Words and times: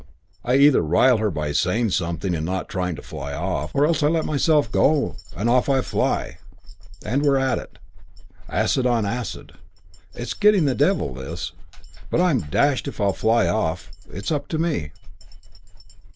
I 0.43 0.55
either 0.55 0.81
rile 0.81 1.19
her 1.19 1.29
by 1.29 1.51
saying 1.51 1.91
something 1.91 2.33
in 2.33 2.45
trying 2.47 2.95
not 2.95 2.95
to 2.95 3.07
fly 3.07 3.35
off, 3.35 3.69
or 3.75 3.85
else 3.85 4.01
I 4.01 4.07
let 4.07 4.25
myself 4.25 4.71
go, 4.71 5.15
and 5.37 5.47
off 5.47 5.69
I 5.69 5.81
fly, 5.81 6.39
and 7.05 7.21
we're 7.21 7.37
at 7.37 7.59
it. 7.59 7.77
Acid 8.49 8.87
on 8.87 9.05
acid. 9.05 9.53
It's 10.15 10.33
getting 10.33 10.65
the 10.65 10.73
devil, 10.73 11.13
this. 11.13 11.51
But 12.09 12.19
I'm 12.19 12.39
dashed 12.39 12.87
if 12.87 12.99
I'll 12.99 13.13
fly 13.13 13.47
off. 13.47 13.91
It's 14.11 14.31
up 14.31 14.47
to 14.47 14.57
me." 14.57 14.91